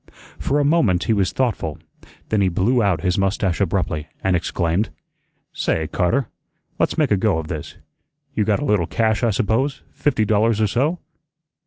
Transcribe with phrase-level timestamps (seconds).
[0.39, 1.77] For a moment he was thoughtful,
[2.29, 4.89] then he blew out his mustache abruptly, and exclaimed:
[5.53, 6.27] "Say, Carter,
[6.79, 7.77] le's make a go of this.
[8.33, 10.97] You got a little cash I suppose fifty dollars or so?"